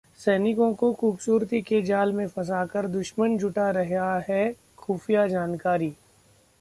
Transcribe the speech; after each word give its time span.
सैनिकों 0.19 0.73
को 0.73 0.91
खूबसूरती 0.93 1.61
के 1.61 1.81
जाल 1.81 2.11
में 2.13 2.27
फंसाकर 2.27 2.87
दुश्मन 2.87 3.37
जुटा 3.37 3.69
रहा 3.71 4.17
है 4.29 4.43
खुफिया 4.77 5.27
जानकारी 5.27 5.93